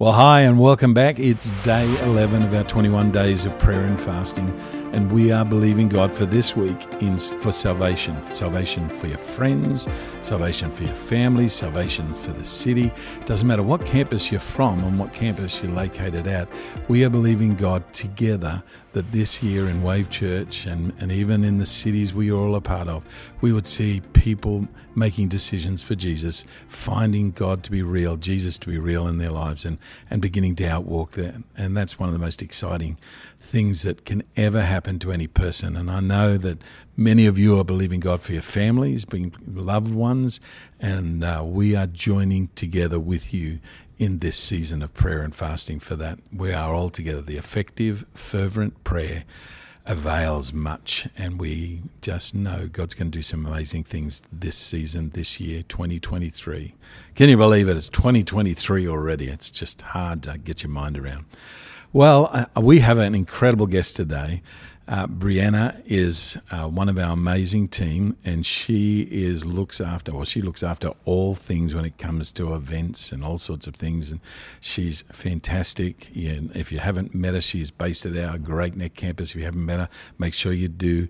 [0.00, 1.20] Well, hi, and welcome back.
[1.20, 4.48] It's day 11 of our 21 days of prayer and fasting,
[4.92, 9.88] and we are believing God for this week in, for salvation salvation for your friends,
[10.22, 12.90] salvation for your family, salvation for the city.
[13.24, 16.50] Doesn't matter what campus you're from and what campus you're located at,
[16.88, 18.62] we are believing God together
[18.92, 22.56] that this year in Wave Church and, and even in the cities we are all
[22.56, 23.04] a part of,
[23.40, 24.66] we would see people
[24.96, 29.30] making decisions for Jesus, finding God to be real, Jesus to be real in their
[29.30, 29.78] lives, and,
[30.10, 31.44] and beginning to outwalk them.
[31.56, 32.98] And that's one of the most exciting
[33.38, 35.76] things that can ever happen to any person.
[35.76, 36.62] And I know that
[36.96, 40.40] many of you are believing God for your families, being loved ones,
[40.80, 43.60] and uh, we are joining together with you
[43.98, 46.18] in this season of prayer and fasting for that.
[46.32, 47.20] We are all together.
[47.20, 49.24] The effective, fervent prayer
[49.86, 55.10] avails much, and we just know God's going to do some amazing things this season,
[55.10, 56.74] this year, 2023.
[57.14, 57.76] Can you believe it?
[57.76, 59.28] It's 2023 already.
[59.28, 61.26] It's just hard to get your mind around.
[61.92, 64.42] Well, uh, we have an incredible guest today.
[64.90, 70.24] Uh, Brianna is uh, one of our amazing team, and she is looks after, well,
[70.24, 74.10] she looks after all things when it comes to events and all sorts of things.
[74.10, 74.20] And
[74.60, 76.10] she's fantastic.
[76.12, 79.30] Yeah, if you haven't met her, she's based at our Great Neck campus.
[79.30, 81.06] If you haven't met her, make sure you do,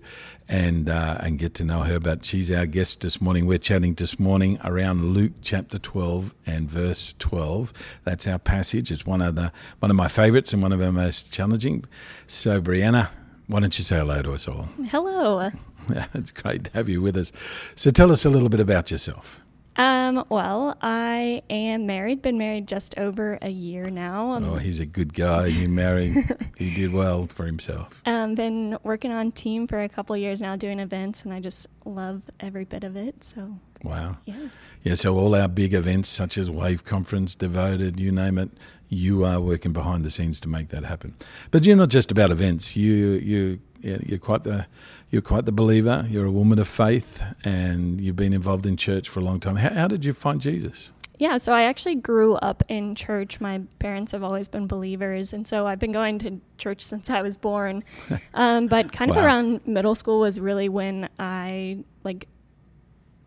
[0.47, 1.99] and uh, and get to know her.
[1.99, 3.47] But she's our guest this morning.
[3.47, 7.73] We're chatting this morning around Luke chapter twelve and verse twelve.
[8.03, 8.91] That's our passage.
[8.91, 11.85] It's one of the one of my favourites and one of our most challenging.
[12.27, 13.09] So, Brianna.
[13.51, 14.69] Why don't you say hello to us all?
[14.91, 15.49] Hello.
[15.93, 17.33] Yeah, it's great to have you with us.
[17.75, 19.41] So tell us a little bit about yourself.
[19.75, 24.31] Um, well, I am married, been married just over a year now.
[24.31, 25.49] Um, oh, he's a good guy.
[25.49, 26.15] He married,
[26.55, 28.01] he did well for himself.
[28.05, 31.67] Um, been working on team for a couple years now, doing events, and I just
[31.83, 33.21] love every bit of it.
[33.21, 34.17] So, wow.
[34.25, 34.47] Yeah.
[34.83, 38.49] Yeah, so all our big events, such as Wave Conference, Devoted, you name it,
[38.89, 41.15] you are working behind the scenes to make that happen.
[41.51, 42.75] But you're not just about events.
[42.75, 44.67] You you you're quite the
[45.09, 46.05] you're quite the believer.
[46.09, 49.55] You're a woman of faith, and you've been involved in church for a long time.
[49.57, 50.93] How, how did you find Jesus?
[51.19, 53.39] Yeah, so I actually grew up in church.
[53.39, 57.21] My parents have always been believers, and so I've been going to church since I
[57.21, 57.83] was born.
[58.33, 59.17] Um, but kind wow.
[59.17, 62.27] of around middle school was really when I like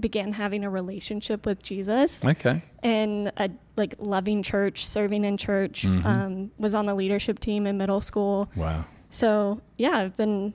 [0.01, 2.25] began having a relationship with Jesus.
[2.25, 2.63] Okay.
[2.83, 5.83] And a like loving church, serving in church.
[5.83, 6.07] Mm-hmm.
[6.07, 8.51] Um, was on the leadership team in middle school.
[8.57, 8.85] Wow.
[9.11, 10.55] So yeah, I've been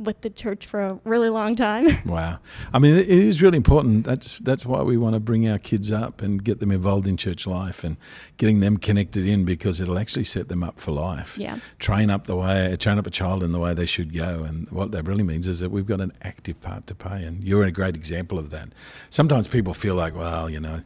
[0.00, 1.86] with the church for a really long time.
[2.06, 2.38] wow.
[2.72, 4.04] I mean, it is really important.
[4.04, 7.16] That's that's why we want to bring our kids up and get them involved in
[7.16, 7.96] church life and
[8.36, 11.36] getting them connected in because it'll actually set them up for life.
[11.38, 11.58] Yeah.
[11.78, 14.42] Train up the way, train up a child in the way they should go.
[14.42, 17.24] And what that really means is that we've got an active part to play.
[17.24, 18.70] And you're a great example of that.
[19.10, 20.82] Sometimes people feel like, well, you know,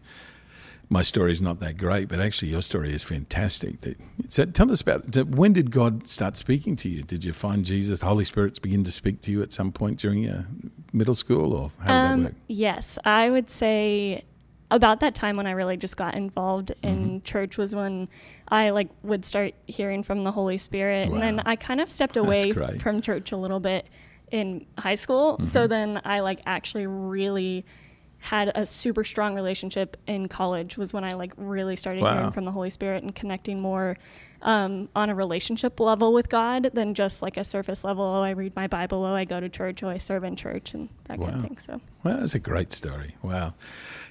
[0.89, 3.77] my story is not that great, but actually your story is fantastic.
[4.29, 7.03] So tell us about when did God start speaking to you?
[7.03, 9.99] Did you find Jesus, the Holy Spirit, begin to speak to you at some point
[9.99, 10.47] during your
[10.93, 12.43] middle school, or how did um, that work?
[12.49, 14.25] Yes, I would say
[14.71, 17.19] about that time when I really just got involved in mm-hmm.
[17.21, 18.09] church was when
[18.49, 21.15] I like would start hearing from the Holy Spirit, wow.
[21.15, 23.87] and then I kind of stepped away from church a little bit
[24.31, 25.35] in high school.
[25.35, 25.45] Mm-hmm.
[25.45, 27.65] So then I like actually really
[28.25, 32.15] had a super strong relationship in college was when I like really started wow.
[32.15, 33.99] hearing from the Holy Spirit and connecting more
[34.41, 38.03] um, on a relationship level with God than just like a surface level.
[38.03, 39.05] Oh, I read my Bible.
[39.05, 39.83] Oh, I go to church.
[39.83, 41.27] Oh, I serve in church and that wow.
[41.27, 41.59] kind of thing.
[41.59, 43.15] So, well, that's a great story.
[43.21, 43.53] Wow,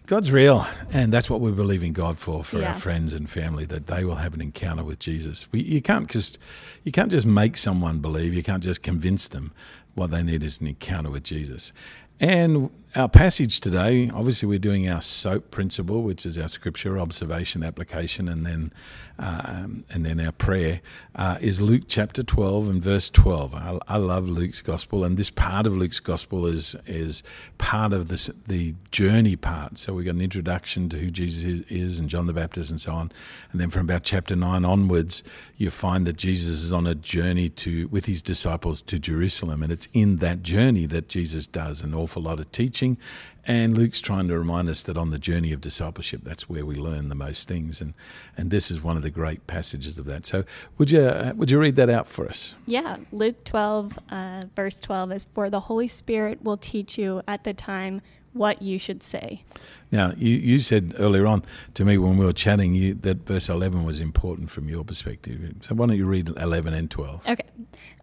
[0.05, 2.67] God's real, and that's what we believe in God for for yeah.
[2.67, 5.51] our friends and family that they will have an encounter with Jesus.
[5.51, 6.37] We, you can't just
[6.83, 8.35] you can't just make someone believe.
[8.35, 9.53] You can't just convince them.
[9.95, 11.71] What they need is an encounter with Jesus.
[12.19, 17.63] And our passage today, obviously, we're doing our SOAP principle, which is our scripture, observation,
[17.63, 18.71] application, and then
[19.19, 20.81] um, and then our prayer
[21.15, 23.55] uh, is Luke chapter twelve and verse twelve.
[23.55, 27.23] I, I, love Luke's gospel, and this part of Luke's gospel is is
[27.57, 29.79] part of this the journey part.
[29.79, 32.79] So we've got an introduction to who Jesus is, is and John the Baptist and
[32.79, 33.11] so on,
[33.51, 35.23] and then from about chapter nine onwards,
[35.57, 39.71] you find that Jesus is on a journey to with his disciples to Jerusalem, and
[39.71, 42.97] it's in that journey that Jesus does an awful lot of teaching teaching.
[43.45, 46.75] And Luke's trying to remind us that on the journey of discipleship, that's where we
[46.75, 47.81] learn the most things.
[47.81, 47.93] And,
[48.37, 50.25] and this is one of the great passages of that.
[50.25, 50.45] So
[50.77, 52.55] would you, uh, would you read that out for us?
[52.65, 52.97] Yeah.
[53.11, 57.53] Luke 12, uh, verse 12 is For the Holy Spirit will teach you at the
[57.53, 58.01] time
[58.31, 59.43] what you should say.
[59.91, 61.43] Now, you, you said earlier on
[61.75, 65.53] to me when we were chatting you, that verse 11 was important from your perspective.
[65.59, 67.29] So why don't you read 11 and 12?
[67.29, 67.43] Okay.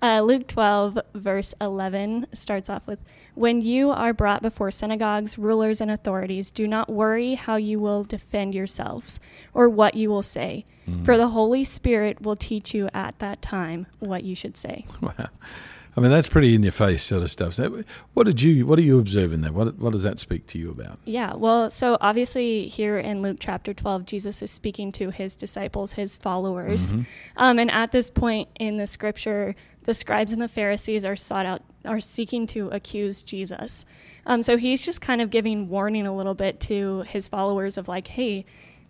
[0.03, 2.99] Uh, Luke 12, verse 11 starts off with
[3.35, 8.05] When you are brought before synagogues, rulers, and authorities, do not worry how you will
[8.05, 9.21] defend yourselves
[9.53, 11.05] or what you will say, mm.
[11.05, 14.87] for the Holy Spirit will teach you at that time what you should say.
[15.00, 15.29] Wow.
[15.97, 17.55] I mean, that's pretty in your face sort of stuff.
[17.55, 17.83] So
[18.15, 19.53] what did you, what are you observing there?
[19.53, 20.99] What, what does that speak to you about?
[21.05, 25.93] Yeah, well, so obviously here in Luke chapter 12, Jesus is speaking to his disciples,
[25.93, 26.93] his followers.
[26.93, 27.03] Mm-hmm.
[27.37, 29.55] Um, and at this point in the scripture,
[29.85, 33.85] the scribes and the Pharisees are sought out, are seeking to accuse Jesus.
[34.27, 37.89] Um, so he's just kind of giving warning a little bit to his followers of
[37.89, 38.45] like, hey,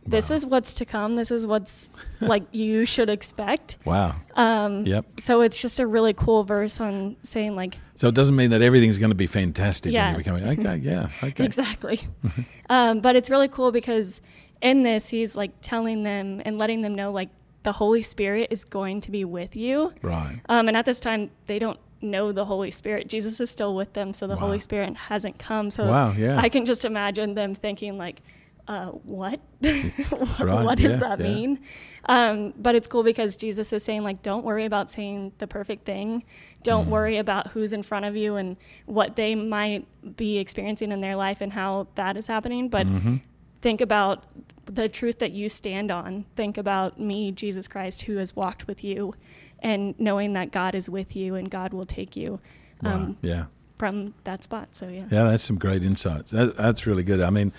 [0.06, 0.36] this wow.
[0.36, 1.16] is what's to come.
[1.16, 3.76] This is what's like you should expect.
[3.84, 4.14] Wow.
[4.34, 5.06] Um, yep.
[5.20, 7.76] So it's just a really cool verse on saying like.
[7.94, 10.06] So it doesn't mean that everything's going to be fantastic yeah.
[10.14, 10.58] when you're becoming.
[10.58, 10.76] Okay.
[10.82, 11.08] Yeah.
[11.22, 11.44] Okay.
[11.44, 12.00] exactly.
[12.70, 14.20] um, but it's really cool because
[14.62, 17.28] in this he's like telling them and letting them know like
[17.62, 19.92] the Holy Spirit is going to be with you.
[20.02, 20.40] Right.
[20.48, 23.08] Um, and at this time they don't know the Holy Spirit.
[23.08, 24.40] Jesus is still with them, so the wow.
[24.40, 25.70] Holy Spirit hasn't come.
[25.70, 26.38] So wow, yeah.
[26.38, 28.22] I can just imagine them thinking like
[28.68, 29.40] uh, what?
[29.62, 31.26] right, what does yeah, that yeah.
[31.26, 31.60] mean?
[32.06, 35.84] Um, but it's cool because Jesus is saying, like, don't worry about saying the perfect
[35.84, 36.24] thing.
[36.62, 36.90] Don't mm.
[36.90, 39.86] worry about who's in front of you and what they might
[40.16, 42.68] be experiencing in their life and how that is happening.
[42.68, 43.16] But mm-hmm.
[43.60, 44.24] think about
[44.66, 46.26] the truth that you stand on.
[46.36, 49.14] Think about me, Jesus Christ, who has walked with you,
[49.60, 52.40] and knowing that God is with you and God will take you.
[52.82, 53.18] Um.
[53.20, 53.46] Yeah.
[53.80, 54.68] From that spot.
[54.72, 55.06] So, yeah.
[55.10, 56.30] Yeah, that's some great insights.
[56.32, 57.22] That, that's really good.
[57.22, 57.50] I mean,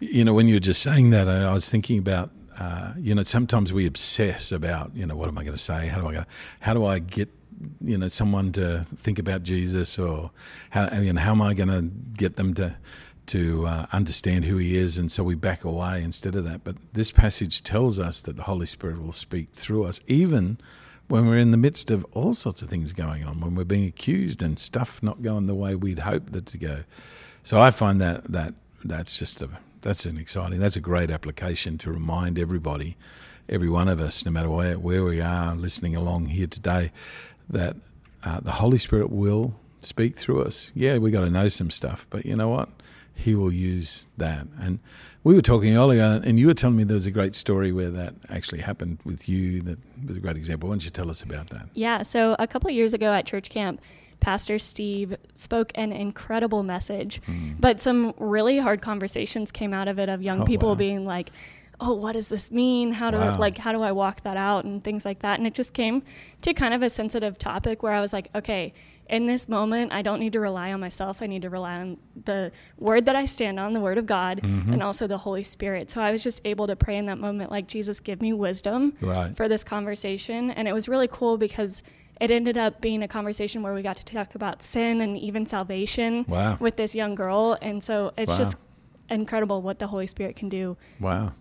[0.00, 3.14] you know, when you were just saying that, I, I was thinking about, uh, you
[3.14, 5.88] know, sometimes we obsess about, you know, what am I going to say?
[5.88, 6.24] How do I go?
[6.60, 7.28] How do I get,
[7.82, 10.30] you know, someone to think about Jesus, or
[10.70, 11.82] how, I mean, how am I going to
[12.16, 12.76] get them to
[13.26, 14.98] to uh, understand who He is?
[14.98, 16.64] And so we back away instead of that.
[16.64, 20.56] But this passage tells us that the Holy Spirit will speak through us, even
[21.08, 23.86] when we're in the midst of all sorts of things going on, when we're being
[23.86, 26.84] accused and stuff not going the way we'd hoped that to go.
[27.42, 28.54] So I find that that
[28.84, 29.48] that's just a
[29.82, 30.58] that's an exciting.
[30.58, 32.96] That's a great application to remind everybody,
[33.48, 36.90] every one of us, no matter where, where we are listening along here today,
[37.48, 37.76] that
[38.24, 40.72] uh, the Holy Spirit will speak through us.
[40.74, 42.68] Yeah, we got to know some stuff, but you know what?
[43.16, 44.46] He will use that.
[44.60, 44.78] And
[45.24, 47.90] we were talking earlier, and you were telling me there was a great story where
[47.90, 49.62] that actually happened with you.
[49.62, 50.68] That was a great example.
[50.68, 51.68] Why don't you tell us about that?
[51.72, 52.02] Yeah.
[52.02, 53.80] So a couple of years ago at church camp,
[54.20, 57.58] Pastor Steve spoke an incredible message, mm.
[57.58, 60.74] but some really hard conversations came out of it of young oh, people wow.
[60.74, 61.30] being like,
[61.80, 62.92] "Oh, what does this mean?
[62.92, 63.34] How do wow.
[63.34, 65.38] I, like how do I walk that out?" and things like that.
[65.38, 66.02] And it just came
[66.42, 68.74] to kind of a sensitive topic where I was like, "Okay,
[69.08, 71.22] in this moment, I don't need to rely on myself.
[71.22, 74.40] I need to rely on the word that I stand on, the word of God,
[74.42, 74.72] mm-hmm.
[74.72, 75.90] and also the Holy Spirit.
[75.90, 78.94] So I was just able to pray in that moment, like, Jesus, give me wisdom
[79.00, 79.36] right.
[79.36, 80.50] for this conversation.
[80.50, 81.82] And it was really cool because
[82.20, 85.46] it ended up being a conversation where we got to talk about sin and even
[85.46, 86.56] salvation wow.
[86.58, 87.56] with this young girl.
[87.60, 88.38] And so it's wow.
[88.38, 88.56] just
[89.10, 90.76] incredible what the Holy Spirit can do.
[90.98, 91.32] Wow.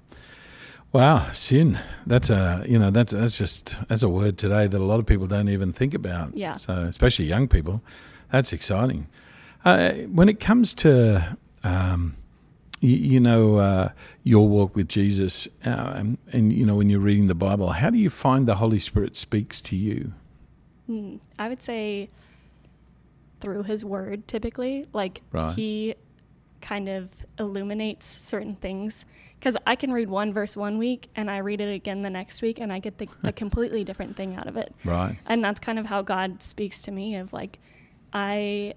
[0.95, 1.77] Wow, sin.
[2.07, 5.05] That's a you know that's that's just that's a word today that a lot of
[5.05, 6.37] people don't even think about.
[6.37, 6.53] Yeah.
[6.53, 7.83] So especially young people,
[8.31, 9.07] that's exciting.
[9.65, 12.15] Uh, when it comes to um,
[12.79, 13.89] you, you, know uh,
[14.23, 17.89] your walk with Jesus, uh, and, and you know when you're reading the Bible, how
[17.89, 20.13] do you find the Holy Spirit speaks to you?
[20.85, 22.07] Hmm, I would say
[23.41, 24.87] through his word typically.
[24.93, 25.53] Like right.
[25.53, 25.95] he
[26.65, 29.05] kind of illuminates certain things
[29.39, 32.41] because I can read one verse one week and I read it again the next
[32.41, 34.73] week and I get the, a completely different thing out of it.
[34.83, 35.17] Right.
[35.27, 37.59] And that's kind of how God speaks to me of like
[38.13, 38.73] I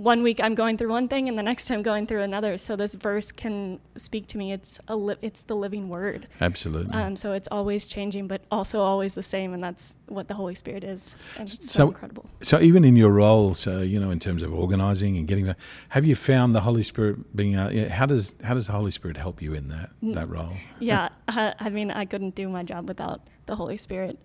[0.00, 2.56] one week I'm going through one thing and the next I'm going through another.
[2.56, 4.50] So this verse can speak to me.
[4.50, 6.26] It's a li- it's the living word.
[6.40, 6.94] Absolutely.
[6.94, 10.54] Um, so it's always changing, but also always the same, and that's what the Holy
[10.54, 11.14] Spirit is.
[11.36, 12.24] And it's so, so incredible.
[12.40, 15.54] So even in your roles, uh, you know, in terms of organizing and getting,
[15.90, 17.56] have you found the Holy Spirit being?
[17.56, 20.14] Uh, how does how does the Holy Spirit help you in that mm.
[20.14, 20.54] that role?
[20.78, 24.18] Yeah, uh, I mean, I couldn't do my job without the Holy Spirit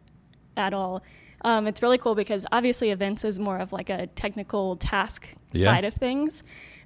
[0.56, 1.04] at all.
[1.46, 5.66] Um, it's really cool because obviously events is more of like a technical task yeah.
[5.66, 6.42] side of things,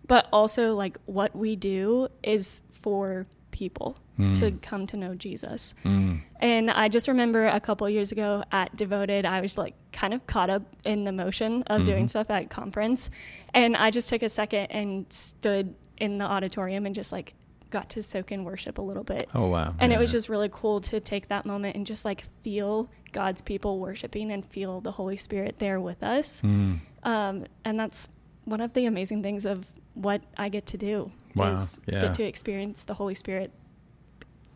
[0.06, 4.38] but also like what we do is for people mm.
[4.38, 5.74] to come to know Jesus.
[5.86, 6.22] Mm.
[6.42, 10.28] And I just remember a couple years ago at Devoted, I was like kind of
[10.28, 11.86] caught up in the motion of mm-hmm.
[11.86, 13.10] doing stuff at conference.
[13.54, 17.34] And I just took a second and stood in the auditorium and just like
[17.70, 19.30] got to soak in worship a little bit.
[19.34, 19.76] Oh wow.
[19.80, 19.98] And yeah.
[19.98, 23.80] it was just really cool to take that moment and just like feel God's people
[23.80, 26.42] worshiping and feel the Holy Spirit there with us.
[26.42, 26.80] Mm.
[27.04, 28.08] Um, and that's
[28.46, 31.12] one of the amazing things of what I get to do.
[31.36, 31.54] Wow.
[31.54, 32.02] Is yeah.
[32.02, 33.52] get to experience the Holy Spirit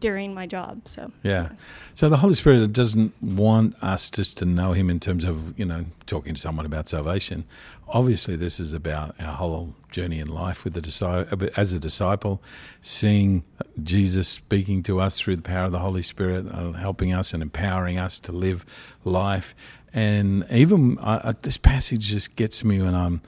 [0.03, 0.81] during my job.
[0.85, 1.49] So yeah.
[1.93, 5.63] So the Holy Spirit doesn't want us just to know Him in terms of you
[5.63, 7.45] know talking to someone about salvation.
[7.87, 12.43] Obviously, this is about our whole journey in life with the disciple, as a disciple,
[12.81, 13.45] seeing
[13.81, 17.41] Jesus speaking to us through the power of the Holy Spirit, uh, helping us and
[17.41, 18.65] empowering us to live
[19.05, 19.55] life.
[19.93, 23.21] And even uh, this passage just gets me when I'm,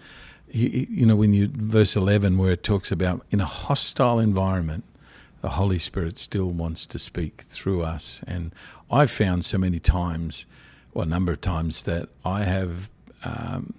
[0.52, 4.84] you, you know, when you verse eleven where it talks about in a hostile environment
[5.46, 8.24] the Holy Spirit still wants to speak through us.
[8.26, 8.52] And
[8.90, 10.48] I've found so many times,
[10.92, 12.90] well, a number of times, that I have,
[13.24, 13.76] um,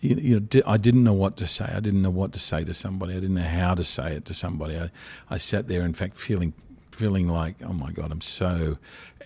[0.00, 1.66] you, you, know, I didn't know what to say.
[1.66, 3.12] I didn't know what to say to somebody.
[3.12, 4.78] I didn't know how to say it to somebody.
[4.78, 4.90] I,
[5.28, 6.54] I sat there, in fact, feeling
[6.90, 8.78] feeling like, oh my God, I'm so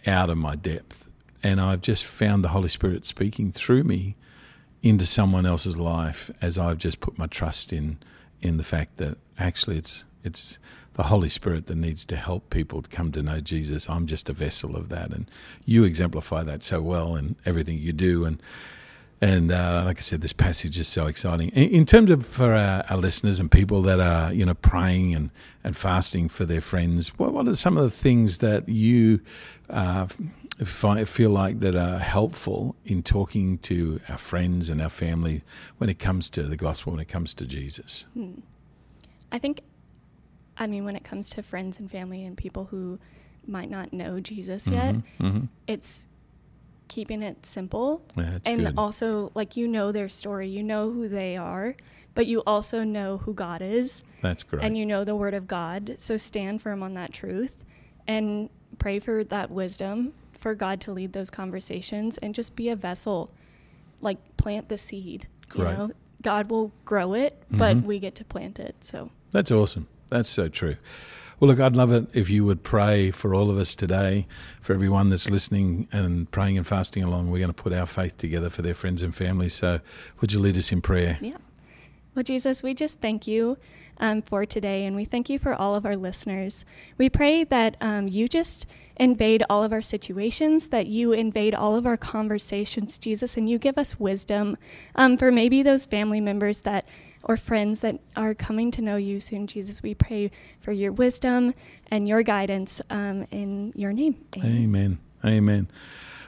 [0.04, 1.12] out of my depth.
[1.44, 4.16] And I've just found the Holy Spirit speaking through me
[4.82, 7.98] into someone else's life as I've just put my trust in
[8.42, 10.58] in the fact that actually it's it's
[10.94, 13.88] the Holy Spirit that needs to help people to come to know Jesus.
[13.88, 15.30] I'm just a vessel of that, and
[15.64, 18.24] you exemplify that so well in everything you do.
[18.24, 18.42] And
[19.20, 21.48] and uh, like I said, this passage is so exciting.
[21.50, 25.14] In, in terms of for our, our, listeners and people that are you know praying
[25.14, 25.30] and,
[25.62, 29.20] and fasting for their friends, what, what are some of the things that you
[29.70, 30.06] uh,
[30.64, 35.42] feel like that are helpful in talking to our friends and our family
[35.78, 38.06] when it comes to the gospel, when it comes to Jesus?
[38.14, 38.40] Hmm.
[39.32, 39.62] I think
[40.56, 42.98] I mean, when it comes to friends and family and people who
[43.46, 45.44] might not know Jesus mm-hmm, yet, mm-hmm.
[45.66, 46.06] it's
[46.88, 48.02] keeping it simple.
[48.16, 48.74] Yeah, and good.
[48.78, 51.74] also, like, you know their story, you know who they are,
[52.14, 54.02] but you also know who God is.
[54.20, 54.62] That's great.
[54.62, 55.96] And you know the Word of God.
[55.98, 57.56] So stand firm on that truth
[58.06, 62.76] and pray for that wisdom for God to lead those conversations and just be a
[62.76, 63.30] vessel.
[64.00, 65.26] Like, plant the seed.
[65.48, 65.70] Great.
[65.70, 65.90] You know,
[66.22, 67.86] God will grow it, but mm-hmm.
[67.86, 68.76] we get to plant it.
[68.80, 69.88] So that's awesome.
[70.14, 70.76] That's so true.
[71.40, 74.28] Well, look, I'd love it if you would pray for all of us today,
[74.60, 77.32] for everyone that's listening and praying and fasting along.
[77.32, 79.48] We're going to put our faith together for their friends and family.
[79.48, 79.80] So,
[80.20, 81.18] would you lead us in prayer?
[81.20, 81.38] Yeah.
[82.14, 83.58] Well, Jesus, we just thank you
[83.98, 86.64] um, for today, and we thank you for all of our listeners.
[86.96, 88.66] We pray that um, you just
[88.96, 93.58] invade all of our situations, that you invade all of our conversations, Jesus, and you
[93.58, 94.56] give us wisdom
[94.94, 96.86] um, for maybe those family members that
[97.24, 99.82] or friends that are coming to know you soon, Jesus.
[99.82, 101.54] We pray for your wisdom
[101.90, 104.24] and your guidance um, in your name.
[104.38, 104.56] Amen.
[104.56, 104.98] Amen.
[105.24, 105.68] Amen.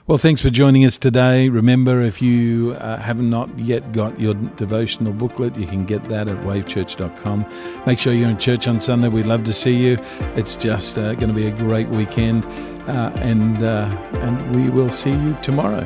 [0.06, 1.48] Well, thanks for joining us today.
[1.48, 6.28] Remember, if you uh, have not yet got your devotional booklet, you can get that
[6.28, 7.44] at wavechurch.com.
[7.86, 9.08] Make sure you're in church on Sunday.
[9.08, 9.98] We'd love to see you.
[10.36, 12.44] It's just uh, going to be a great weekend,
[12.88, 13.88] uh, and uh,
[14.20, 15.82] and we will see you tomorrow.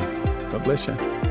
[0.48, 1.29] God bless you.